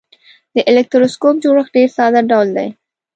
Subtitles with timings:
[0.55, 2.67] د الکتروسکوپ جوړښت ډیر ساده ډول دی.